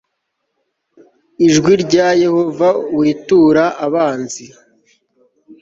ijwi 1.45 1.73
rya 1.83 2.07
Yehova 2.23 2.67
witura 2.97 3.63
abanzi 3.85 4.45